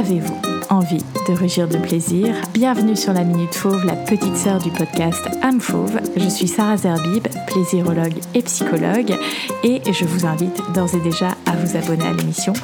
[0.00, 2.34] Avez-vous envie de rugir de plaisir?
[2.54, 6.00] Bienvenue sur la Minute Fauve, la petite sœur du podcast Âme Fauve.
[6.16, 9.14] Je suis Sarah Zerbib, plaisirologue et psychologue,
[9.62, 12.54] et je vous invite d'ores et déjà à vous abonner à l'émission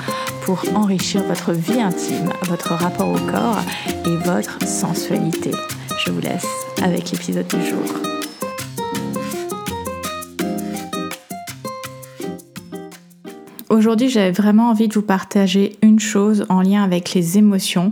[0.46, 3.60] pour enrichir votre vie intime, votre rapport au corps
[4.06, 5.50] et votre sensualité.
[6.06, 6.46] Je vous laisse
[6.82, 8.15] avec l'épisode du jour.
[13.68, 17.90] Aujourd'hui, j'avais vraiment envie de vous partager une chose en lien avec les émotions.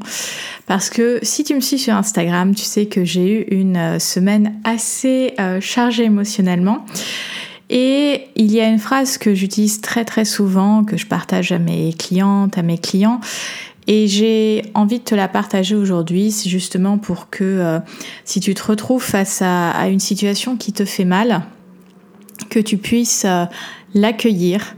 [0.66, 3.98] Parce que si tu me suis sur Instagram, tu sais que j'ai eu une euh,
[3.98, 6.84] semaine assez euh, chargée émotionnellement.
[7.70, 11.58] Et il y a une phrase que j'utilise très très souvent, que je partage à
[11.58, 13.20] mes clientes, à mes clients.
[13.88, 17.78] Et j'ai envie de te la partager aujourd'hui, c'est justement pour que euh,
[18.24, 21.42] si tu te retrouves face à, une situation qui te fait mal,
[22.48, 23.26] que tu puisses
[23.94, 24.74] l'accueillir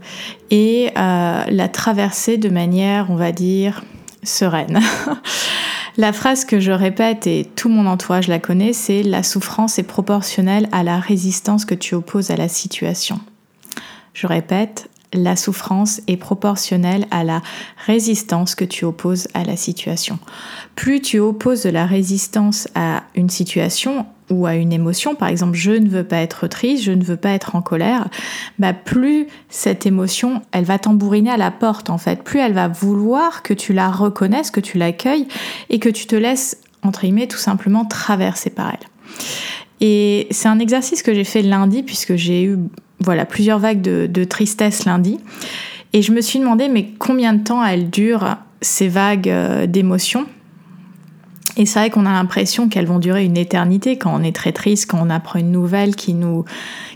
[0.50, 3.84] et euh, la traverser de manière, on va dire,
[4.22, 4.80] sereine.
[5.96, 9.84] la phrase que je répète et tout mon entourage la connaît, c'est la souffrance est
[9.84, 13.20] proportionnelle à la résistance que tu opposes à la situation.
[14.12, 17.42] Je répète, la souffrance est proportionnelle à la
[17.86, 20.18] résistance que tu opposes à la situation.
[20.74, 25.56] Plus tu opposes de la résistance à une situation ou à une émotion, par exemple
[25.56, 28.08] je ne veux pas être triste, je ne veux pas être en colère,
[28.58, 32.66] bah plus cette émotion, elle va tambouriner à la porte en fait, plus elle va
[32.66, 35.28] vouloir que tu la reconnaisses, que tu l'accueilles
[35.70, 38.88] et que tu te laisses entre guillemets tout simplement traverser par elle.
[39.80, 42.58] Et c'est un exercice que j'ai fait lundi puisque j'ai eu
[43.00, 45.18] voilà, plusieurs vagues de, tristesse lundi.
[45.92, 50.26] Et je me suis demandé, mais combien de temps elles durent, ces vagues euh, d'émotions?
[51.56, 54.52] Et c'est vrai qu'on a l'impression qu'elles vont durer une éternité quand on est très
[54.52, 56.44] triste, quand on apprend une nouvelle qui nous,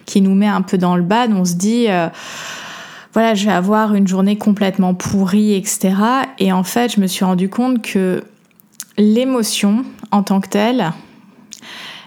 [0.04, 2.08] qui nous met un peu dans le bas, on se dit, euh,
[3.14, 5.94] voilà, je vais avoir une journée complètement pourrie, etc.
[6.38, 8.22] Et en fait, je me suis rendu compte que
[8.98, 10.92] l'émotion en tant que telle,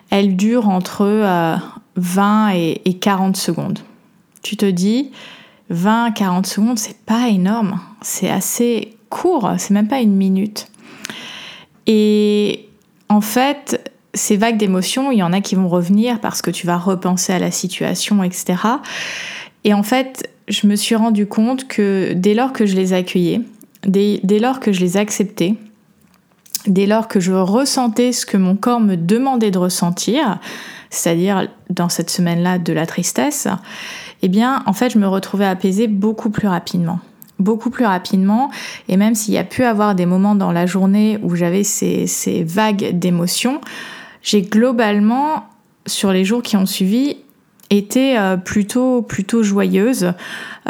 [0.09, 1.55] elle dure entre euh,
[1.95, 3.79] 20 et, 40 secondes.
[4.43, 5.11] Tu te dis,
[5.71, 10.67] 20-40 secondes, c'est pas énorme, c'est assez court, c'est même pas une minute.
[11.87, 12.67] Et
[13.09, 16.67] en fait, ces vagues d'émotions, il y en a qui vont revenir parce que tu
[16.67, 18.55] vas repenser à la situation, etc.
[19.63, 23.41] Et en fait, je me suis rendu compte que dès lors que je les accueillais,
[23.85, 25.55] dès, dès lors que je les acceptais,
[26.67, 30.39] dès lors que je ressentais ce que mon corps me demandait de ressentir,
[30.93, 33.47] c'est-à-dire dans cette semaine-là de la tristesse,
[34.21, 36.99] eh bien, en fait, je me retrouvais apaisée beaucoup plus rapidement.
[37.39, 38.51] Beaucoup plus rapidement.
[38.87, 42.07] Et même s'il y a pu avoir des moments dans la journée où j'avais ces,
[42.07, 43.59] ces vagues d'émotions,
[44.21, 45.45] j'ai globalement,
[45.85, 47.17] sur les jours qui ont suivi,
[47.77, 50.13] était euh, plutôt plutôt joyeuse,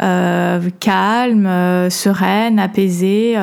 [0.00, 3.36] euh, calme, euh, sereine, apaisée,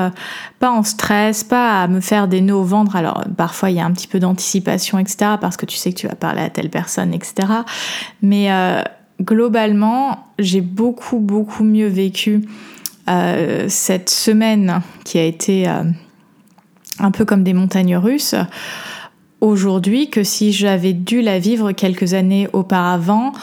[0.60, 2.96] pas en stress, pas à me faire des nœuds au ventre.
[2.96, 5.32] Alors parfois il y a un petit peu d'anticipation, etc.
[5.40, 7.48] Parce que tu sais que tu vas parler à telle personne, etc.
[8.22, 8.50] Mais
[9.22, 12.48] globalement, j'ai beaucoup beaucoup mieux vécu
[13.68, 18.36] cette semaine qui a été un peu comme des montagnes russes
[19.42, 23.34] aujourd'hui que si j'avais dû la vivre quelques années auparavant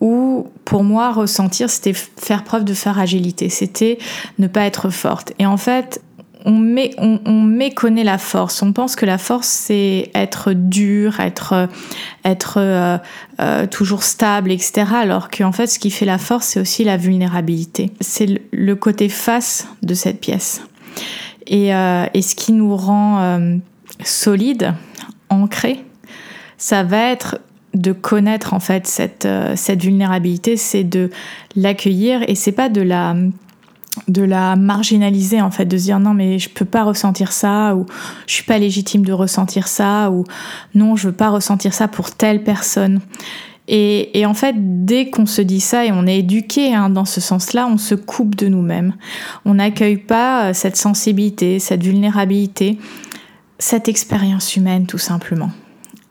[0.00, 3.98] où pour moi ressentir c'était faire preuve de fragilité, c'était
[4.38, 5.32] ne pas être forte.
[5.38, 6.02] Et en fait,
[6.44, 8.62] on, on, méconnaît la force.
[8.62, 11.68] On pense que la force c'est être dur, être,
[12.24, 12.98] être euh,
[13.40, 14.84] euh, toujours stable, etc.
[14.94, 17.90] Alors qu'en fait, ce qui fait la force, c'est aussi la vulnérabilité.
[18.00, 20.62] C'est le côté face de cette pièce.
[21.48, 23.40] Et, euh, et ce qui nous rend
[24.04, 24.74] solide,
[25.30, 25.84] ancré,
[26.58, 27.38] ça va être
[27.74, 31.10] de connaître en fait cette, euh, cette vulnérabilité, c'est de
[31.54, 33.14] l'accueillir et c'est pas de la
[34.08, 37.74] de la marginaliser en fait, de se dire non mais je peux pas ressentir ça
[37.74, 37.86] ou
[38.26, 40.24] je suis pas légitime de ressentir ça ou
[40.74, 43.00] non je veux pas ressentir ça pour telle personne.
[43.68, 47.04] Et, et en fait, dès qu'on se dit ça et on est éduqué hein, dans
[47.04, 48.94] ce sens-là, on se coupe de nous-mêmes.
[49.44, 52.78] On n'accueille pas euh, cette sensibilité, cette vulnérabilité
[53.58, 55.50] cette expérience humaine tout simplement.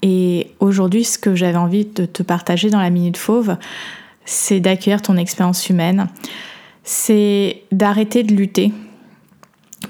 [0.02, 3.58] Et aujourd'hui, ce que j'avais envie de te partager dans la Minute Fauve,
[4.26, 6.08] c'est d'accueillir ton expérience humaine,
[6.84, 8.74] c'est d'arrêter de lutter,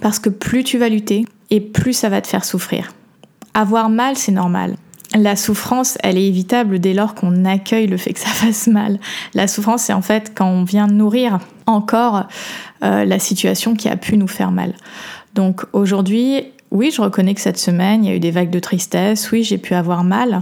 [0.02, 2.94] parce que plus tu vas lutter, et plus ça va te faire souffrir.
[3.54, 4.76] Avoir mal, c'est normal.
[5.14, 9.00] La souffrance, elle est évitable dès lors qu'on accueille le fait que ça fasse mal.
[9.34, 12.28] La souffrance, c'est en fait quand on vient nourrir encore
[12.84, 14.74] euh, la situation qui a pu nous faire mal.
[15.34, 18.60] Donc aujourd'hui, oui, je reconnais que cette semaine, il y a eu des vagues de
[18.60, 20.42] tristesse, oui, j'ai pu avoir mal,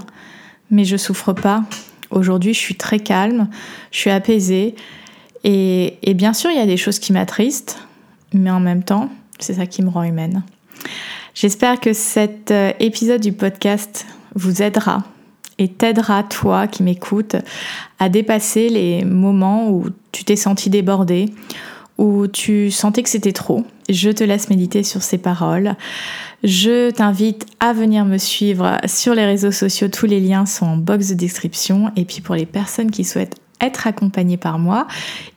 [0.72, 1.64] mais je souffre pas.
[2.10, 3.50] Aujourd'hui, je suis très calme,
[3.92, 4.76] je suis apaisée,
[5.44, 7.80] et, bien sûr, il y a des choses qui m'attristent,
[8.34, 9.10] mais en même temps,
[9.40, 10.44] c'est ça qui me rend humaine.
[11.36, 14.06] J'espère que cet euh, épisode du podcast
[14.36, 15.04] vous aidera
[15.58, 17.36] et t'aidera, toi qui m'écoutes,
[18.00, 21.26] à dépasser les moments où tu t'es senti débordé,
[21.98, 23.66] où tu sentais que c'était trop.
[23.90, 25.76] Je te laisse méditer sur ces paroles.
[26.44, 29.88] Je t'invite à venir me suivre sur les réseaux sociaux.
[29.88, 31.92] Tous les liens sont en box de description.
[31.96, 34.88] Et puis pour les personnes qui souhaitent être accompagnées par moi,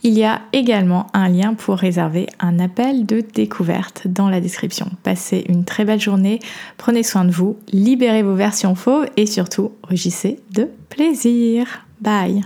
[0.03, 4.91] il y a également un lien pour réserver un appel de découverte dans la description.
[5.05, 6.41] Passez une très belle journée,
[6.77, 11.87] prenez soin de vous, libérez vos versions fauves et surtout, rugissez de plaisir.
[12.01, 12.43] Bye